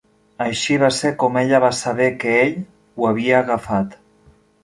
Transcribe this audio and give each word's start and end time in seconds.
Així 0.43 0.77
va 0.83 0.87
ser 0.99 1.11
com 1.23 1.37
ella 1.41 1.59
va 1.65 1.69
saber 1.81 2.07
que 2.23 2.33
ell 2.39 2.57
ho 3.01 3.09
havia 3.13 3.39
agafat. 3.45 3.95